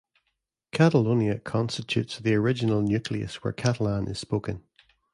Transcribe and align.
Catalonia 0.71 1.37
constitutes 1.37 2.17
the 2.17 2.33
original 2.33 2.81
nucleus 2.81 3.43
where 3.43 3.53
Catalan 3.53 4.07
is 4.07 4.17
spoken. 4.17 4.63